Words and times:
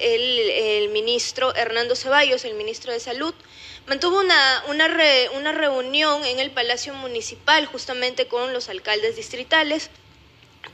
el, 0.00 0.88
ministro 0.90 1.54
Hernando 1.54 1.96
Ceballos, 1.96 2.44
el 2.44 2.54
ministro 2.54 2.92
de 2.92 3.00
Salud, 3.00 3.34
mantuvo 3.86 4.20
una, 4.20 4.64
una, 4.68 5.52
reunión 5.52 6.24
en 6.24 6.38
el 6.38 6.50
Palacio 6.50 6.94
Municipal 6.94 7.66
justamente 7.66 8.26
con 8.26 8.52
los 8.52 8.68
alcaldes 8.68 9.16
distritales 9.16 9.90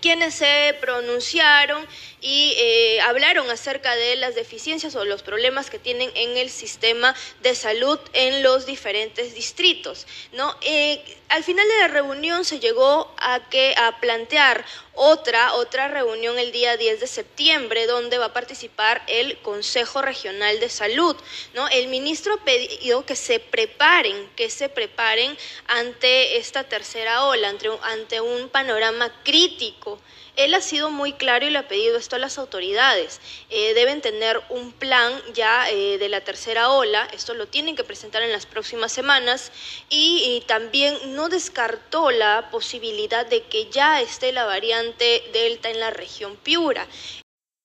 quienes 0.00 0.34
se 0.34 0.76
pronunciaron 0.80 1.86
y 2.20 2.54
eh, 2.58 3.00
hablaron 3.02 3.50
acerca 3.50 3.94
de 3.96 4.16
las 4.16 4.34
deficiencias 4.34 4.94
o 4.96 5.04
los 5.04 5.22
problemas 5.22 5.70
que 5.70 5.78
tienen 5.78 6.10
en 6.14 6.36
el 6.36 6.50
sistema 6.50 7.14
de 7.42 7.54
salud 7.54 7.98
en 8.12 8.42
los 8.42 8.66
diferentes 8.66 9.34
distritos. 9.34 10.06
¿no? 10.32 10.54
Eh, 10.62 11.02
al 11.28 11.42
final 11.42 11.66
de 11.66 11.78
la 11.78 11.88
reunión 11.88 12.44
se 12.44 12.60
llegó 12.60 13.14
a, 13.18 13.48
que, 13.48 13.74
a 13.76 13.98
plantear 14.00 14.64
otra, 14.94 15.54
otra 15.54 15.88
reunión 15.88 16.38
el 16.38 16.52
día 16.52 16.76
10 16.76 17.00
de 17.00 17.06
septiembre, 17.06 17.86
donde 17.86 18.18
va 18.18 18.26
a 18.26 18.32
participar 18.32 19.02
el 19.06 19.38
Consejo 19.38 20.02
Regional 20.02 20.60
de 20.60 20.68
Salud. 20.68 21.16
¿no? 21.54 21.68
El 21.68 21.88
ministro 21.88 22.34
ha 22.34 22.44
pedido 22.44 23.04
que 23.04 23.16
se 23.16 23.40
preparen, 23.40 24.28
que 24.36 24.50
se 24.50 24.68
preparen 24.68 25.36
ante 25.66 26.36
esta 26.36 26.64
tercera 26.64 27.24
ola, 27.24 27.48
ante, 27.82 28.20
un 28.20 28.48
panorama 28.48 29.12
crítico 29.24 29.98
él 30.36 30.52
ha 30.54 30.60
sido 30.60 30.90
muy 30.90 31.12
claro 31.12 31.46
y 31.46 31.50
le 31.50 31.58
ha 31.58 31.68
pedido 31.68 31.96
esto 31.96 32.16
a 32.16 32.18
las 32.18 32.38
autoridades. 32.38 33.20
Eh, 33.50 33.72
deben 33.74 34.00
tener 34.00 34.40
un 34.48 34.72
plan 34.72 35.12
ya 35.32 35.70
eh, 35.70 35.96
de 35.98 36.08
la 36.08 36.22
tercera 36.22 36.70
ola, 36.70 37.08
esto 37.12 37.34
lo 37.34 37.46
tienen 37.46 37.76
que 37.76 37.84
presentar 37.84 38.22
en 38.22 38.32
las 38.32 38.44
próximas 38.44 38.90
semanas 38.90 39.52
y, 39.88 40.42
también 40.46 41.14
no 41.14 41.28
descartó 41.28 42.10
la 42.10 42.50
posibilidad 42.50 43.24
de 43.24 43.42
que 43.44 43.70
ya 43.70 44.00
esté 44.00 44.32
la 44.32 44.44
variante 44.44 44.83
Delta 45.32 45.70
en 45.70 45.80
la 45.80 45.90
región 45.90 46.36
Piura. 46.36 46.86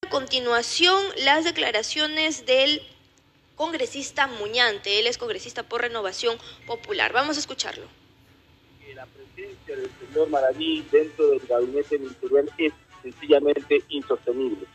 A 0.05 0.09
continuación, 0.09 1.03
las 1.17 1.43
declaraciones 1.43 2.45
del 2.45 2.81
congresista 3.55 4.27
Muñante, 4.27 4.99
él 4.99 5.07
es 5.07 5.17
congresista 5.17 5.63
por 5.63 5.81
Renovación 5.81 6.37
Popular. 6.65 7.11
Vamos 7.11 7.37
a 7.37 7.39
escucharlo 7.39 7.87
la 8.99 9.05
presencia 9.05 9.77
del 9.77 9.89
señor 9.99 10.29
Maraví 10.29 10.85
dentro 10.91 11.29
del 11.29 11.39
gabinete 11.47 11.97
ministerial 11.97 12.51
es 12.57 12.73
sencillamente 13.01 13.81
insostenible. 13.89 14.65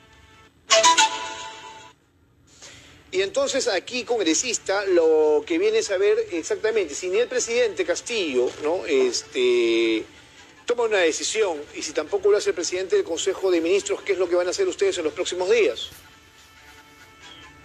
Y 3.10 3.20
entonces 3.20 3.68
aquí, 3.68 4.04
congresista, 4.04 4.84
lo 4.86 5.44
que 5.46 5.58
viene 5.58 5.78
a 5.78 5.82
saber 5.82 6.16
exactamente, 6.32 6.94
si 6.94 7.08
ni 7.10 7.18
el 7.18 7.28
presidente 7.28 7.84
Castillo, 7.84 8.48
¿no? 8.62 8.86
Este 8.86 10.04
toma 10.64 10.84
una 10.84 10.98
decisión 10.98 11.58
y 11.74 11.82
si 11.82 11.92
tampoco 11.92 12.30
lo 12.30 12.36
hace 12.36 12.50
el 12.50 12.54
presidente 12.54 12.96
del 12.96 13.04
Consejo 13.04 13.50
de 13.50 13.60
Ministros, 13.60 14.02
¿qué 14.02 14.12
es 14.12 14.18
lo 14.18 14.28
que 14.28 14.34
van 14.34 14.46
a 14.46 14.50
hacer 14.50 14.66
ustedes 14.66 14.98
en 14.98 15.04
los 15.04 15.12
próximos 15.12 15.50
días? 15.50 15.90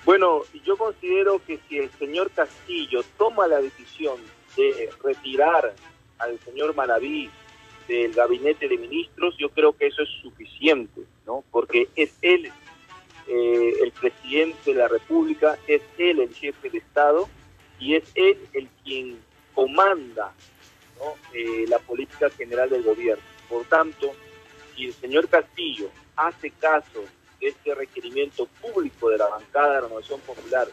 Bueno, 0.05 0.43
yo 0.65 0.77
considero 0.77 1.41
que 1.45 1.59
si 1.67 1.77
el 1.77 1.91
señor 1.99 2.31
Castillo 2.31 3.03
toma 3.17 3.47
la 3.47 3.61
decisión 3.61 4.17
de 4.55 4.89
retirar 5.03 5.73
al 6.17 6.39
señor 6.39 6.73
Maraví 6.75 7.29
del 7.87 8.13
gabinete 8.13 8.67
de 8.67 8.77
ministros, 8.77 9.35
yo 9.37 9.49
creo 9.49 9.73
que 9.73 9.87
eso 9.87 10.03
es 10.03 10.09
suficiente, 10.21 11.01
¿no? 11.25 11.43
Porque 11.51 11.89
es 11.95 12.11
él 12.21 12.51
eh, 13.27 13.73
el 13.83 13.91
presidente 13.91 14.73
de 14.73 14.79
la 14.79 14.87
República, 14.87 15.57
es 15.67 15.81
él 15.97 16.19
el 16.19 16.33
jefe 16.33 16.69
de 16.69 16.79
Estado 16.79 17.29
y 17.79 17.95
es 17.95 18.03
él 18.15 18.37
el 18.53 18.67
quien 18.83 19.19
comanda 19.53 20.33
eh, 21.33 21.65
la 21.67 21.79
política 21.79 22.29
general 22.29 22.69
del 22.69 22.83
gobierno. 22.83 23.23
Por 23.47 23.65
tanto, 23.65 24.11
si 24.75 24.85
el 24.85 24.93
señor 24.93 25.27
Castillo 25.27 25.89
hace 26.15 26.51
caso 26.51 27.03
de 27.39 27.47
este 27.47 27.73
requerimiento 27.73 28.45
público 28.61 29.09
de 29.09 29.17
la 29.17 29.27
bancada 29.27 29.67
de 29.67 29.73
la 29.75 29.81
Renovación 29.81 30.19
Popular 30.21 30.67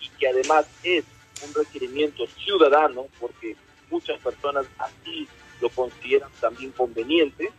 y 0.00 0.08
que 0.18 0.28
además 0.28 0.66
es 0.82 1.04
un 1.46 1.54
requerimiento 1.54 2.26
ciudadano, 2.26 3.06
porque 3.18 3.56
muchas 3.90 4.20
personas 4.20 4.66
así 4.78 5.26
lo 5.60 5.68
consideran 5.70 6.30
también 6.40 6.70
conveniente, 6.72 7.50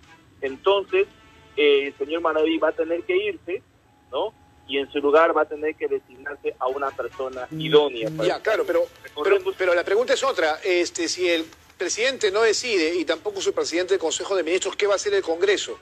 entonces 0.42 1.08
eh, 1.56 1.88
el 1.88 1.98
señor 1.98 2.22
Manaví 2.22 2.58
va 2.58 2.70
a 2.70 2.74
tener 2.74 3.04
que 3.04 3.18
irse, 3.18 3.62
¿no? 4.12 4.34
Y 4.68 4.78
en 4.78 4.90
su 4.92 5.00
lugar 5.00 5.36
va 5.36 5.42
a 5.42 5.46
tener 5.46 5.76
que 5.76 5.88
designarse 5.88 6.56
a 6.60 6.68
una 6.68 6.92
persona 6.92 7.48
mm, 7.50 7.60
idónea. 7.60 8.10
ya, 8.24 8.42
claro, 8.42 8.64
pero, 8.66 8.86
pero, 9.58 9.74
la 9.74 9.84
pregunta 9.84 10.14
es 10.14 10.24
otra. 10.24 10.60
Este, 10.64 11.10
si 11.10 11.28
el 11.28 11.46
presidente 11.82 12.30
no 12.30 12.44
decide 12.44 12.94
y 12.94 13.06
tampoco 13.06 13.42
su 13.42 13.54
presidente 13.54 13.96
del 13.96 14.00
Consejo 14.00 14.36
de 14.36 14.44
Ministros, 14.44 14.76
¿qué 14.76 14.86
va 14.86 14.94
a 14.94 14.98
hacer 14.98 15.16
el 15.16 15.24
Congreso? 15.24 15.80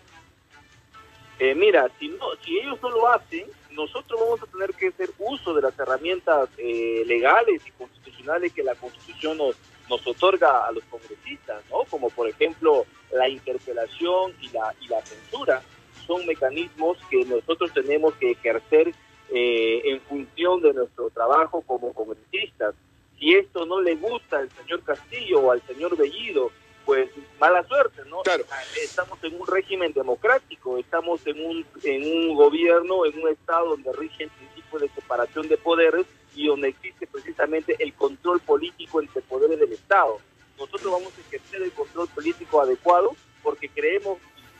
Eh, 1.40 1.54
mira, 1.54 1.92
si, 2.00 2.08
no, 2.08 2.26
si 2.42 2.58
ellos 2.58 2.80
no 2.82 2.90
lo 2.90 3.10
hacen, 3.10 3.46
nosotros 3.72 4.18
vamos 4.18 4.42
a 4.42 4.46
tener 4.46 4.74
que 4.76 4.88
hacer 4.88 5.09
uso 5.20 5.54
de 5.54 5.62
las 5.62 5.78
herramientas 5.78 6.48
eh, 6.58 7.04
legales 7.06 7.62
y 7.68 7.72
constitucionales 7.72 8.54
que 8.54 8.64
la 8.64 8.76
Constitución 8.76 9.38
nos, 9.40 9.58
nos 9.90 10.08
otorga 10.08 10.66
a 10.66 10.72
los 10.72 10.86
congresistas, 10.86 11.62
¿no? 11.70 11.84
Como 11.90 12.09
por 12.12 12.30
ejemplo 12.30 12.86
la 13.12 13.28
interpelación 13.28 14.34
y 14.40 14.48
la, 14.52 14.74
y 14.80 14.88
la 14.88 15.02
censura, 15.02 15.62
son 16.08 16.26
mecanismos 16.26 16.98
que 17.09 17.26
nosotros 17.26 17.74
tenemos 17.74 18.14
que 18.16 18.32
ejercer 18.32 18.94
eh, 19.34 19.82
en 19.84 20.00
función 20.04 20.62
de 20.62 20.74
nuestro 20.74 21.09
trabajo 21.09 21.62
como 21.62 21.92
congresistas. 21.92 22.74
Si 23.19 23.35
esto 23.35 23.66
no 23.66 23.81
le 23.81 23.96
gusta 23.96 24.40
al 24.40 24.50
señor 24.52 24.81
Castillo 24.84 25.41
o 25.41 25.52
al 25.52 25.62
señor 25.68 25.97
Bellido, 25.97 26.52
pues 26.85 27.09
mala 27.40 27.63
suerte, 27.68 28.02
¿no? 28.07 28.22
Claro. 28.22 28.46
Estamos 28.81 29.24
en 29.24 29.40
un 29.40 29.46
régimen 29.46 29.94
democrático, 29.94 30.78
estamos 30.78 31.25
en 31.28 31.46
un, 31.46 31.66
en 31.84 32.03
un 32.03 32.35
gobierno, 32.35 33.06
en 33.06 33.22
un 33.22 33.29
Estado 33.29 33.69
donde 33.69 33.91
rigen 33.94 34.29
principios 34.29 34.81
de 34.81 34.90
separación 34.90 35.47
de 35.47 35.58
poderes 35.58 36.06
y 36.34 36.47
donde 36.47 36.69
existe 36.69 37.06
precisamente 37.06 37.75
el 37.79 37.94
control 37.94 38.40
político 38.40 39.02
entre 39.02 39.22
poderes 39.22 39.59
del 39.59 39.74
Estado. 39.74 40.18
Nosotros 40.58 40.91
vamos 40.91 41.13
a 41.18 41.22
ejercer 41.22 41.62
el 41.62 41.72
control 41.74 42.08
político 42.08 42.62
adecuado 42.62 43.16
porque 43.44 43.69
creemos 43.69 44.18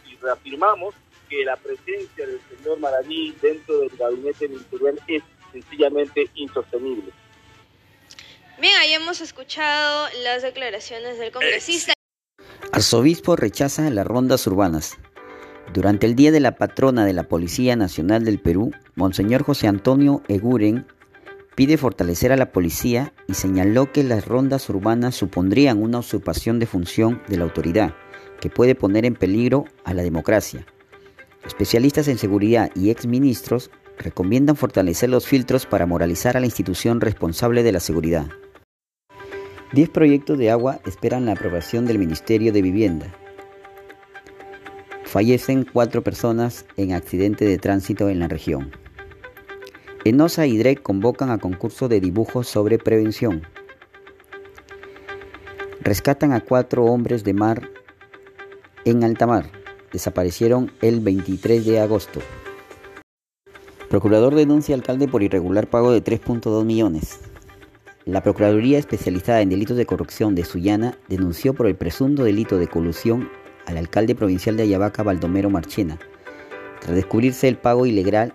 y 0.08 0.16
reafirmamos 0.18 0.96
que 1.30 1.46
la 1.46 1.56
presencia 1.56 2.28
del 2.28 2.42
señor 2.50 2.80
Maraví 2.80 3.36
dentro 3.42 3.80
del 3.80 3.90
gabinete 3.98 4.48
ministerial 4.50 5.00
es 5.08 5.24
sencillamente 5.52 6.30
insostenible. 6.36 7.12
Bien, 8.62 8.74
ahí 8.82 8.92
hemos 8.92 9.22
escuchado 9.22 10.08
las 10.22 10.42
declaraciones 10.42 11.18
del 11.18 11.32
congresista. 11.32 11.94
Arzobispo 12.74 13.38
rechaza 13.38 13.90
las 13.90 14.06
rondas 14.06 14.46
urbanas. 14.48 14.98
Durante 15.74 16.06
el 16.06 16.16
Día 16.16 16.34
de 16.34 16.42
la 16.42 16.56
Patrona 16.56 17.06
de 17.06 17.14
la 17.14 17.24
Policía 17.24 17.78
Nacional 17.78 18.26
del 18.26 18.42
Perú, 18.42 18.72
Monseñor 18.96 19.44
José 19.44 19.68
Antonio 19.68 20.24
Eguren 20.28 20.86
pide 21.56 21.78
fortalecer 21.78 22.34
a 22.34 22.36
la 22.36 22.52
policía 22.52 23.14
y 23.28 23.36
señaló 23.36 23.94
que 23.94 24.04
las 24.04 24.26
rondas 24.26 24.70
urbanas 24.70 25.16
supondrían 25.16 25.82
una 25.82 26.00
usurpación 26.00 26.60
de 26.60 26.66
función 26.66 27.24
de 27.30 27.38
la 27.38 27.46
autoridad 27.46 27.96
que 28.42 28.50
puede 28.50 28.76
poner 28.76 29.06
en 29.06 29.16
peligro 29.16 29.66
a 29.86 29.94
la 29.94 30.04
democracia. 30.04 30.66
Especialistas 31.46 32.10
en 32.10 32.18
seguridad 32.18 32.72
y 32.76 32.90
exministros 32.90 33.72
recomiendan 33.98 34.58
fortalecer 34.58 35.10
los 35.10 35.26
filtros 35.26 35.66
para 35.66 35.86
moralizar 35.86 36.36
a 36.36 36.42
la 36.42 36.46
institución 36.46 37.00
responsable 37.00 37.64
de 37.64 37.72
la 37.72 37.80
seguridad. 37.80 38.28
Diez 39.72 39.88
proyectos 39.88 40.36
de 40.40 40.50
agua 40.50 40.80
esperan 40.88 41.28
la 41.28 41.34
aprobación 41.34 41.86
del 41.86 42.00
Ministerio 42.00 42.52
de 42.52 42.64
Vivienda. 42.64 43.14
Fallecen 45.04 45.64
cuatro 45.64 46.04
personas 46.04 46.66
en 46.76 46.94
accidente 46.94 47.46
de 47.46 47.60
tránsito 47.60 48.10
en 48.10 48.18
la 48.18 48.28
región. 48.28 48.72
ENOSA 50.06 50.48
y 50.48 50.58
DREC 50.58 50.82
convocan 50.82 51.30
a 51.30 51.38
concurso 51.38 51.88
de 51.88 52.00
dibujos 52.00 52.48
sobre 52.48 52.80
prevención. 52.80 53.44
Rescatan 55.82 56.34
a 56.34 56.42
cuatro 56.42 56.86
hombres 56.86 57.24
de 57.24 57.34
mar 57.34 57.70
en 58.86 59.04
alta 59.04 59.28
mar. 59.28 59.52
Desaparecieron 59.94 60.72
el 60.82 61.00
23 61.00 61.64
de 61.66 61.80
agosto. 61.80 62.22
Procurador 63.88 64.34
denuncia 64.34 64.74
al 64.74 64.82
alcalde 64.82 65.08
por 65.08 65.22
irregular 65.22 65.68
pago 65.68 65.92
de 65.92 66.04
3.2 66.04 66.66
millones. 66.66 67.20
La 68.10 68.24
Procuraduría 68.24 68.80
Especializada 68.80 69.42
en 69.42 69.50
Delitos 69.50 69.78
de 69.78 69.86
Corrupción 69.86 70.34
de 70.34 70.44
Sullana 70.44 70.98
denunció 71.10 71.54
por 71.54 71.68
el 71.68 71.76
presunto 71.76 72.24
delito 72.24 72.58
de 72.58 72.68
colusión 72.68 73.30
al 73.68 73.78
alcalde 73.78 74.16
provincial 74.16 74.58
de 74.58 74.64
Ayabaca, 74.64 75.04
Baldomero 75.04 75.52
Marchena, 75.52 76.00
tras 76.82 76.96
descubrirse 76.96 77.48
el 77.48 77.58
pago 77.58 77.86
ilegal 77.86 78.34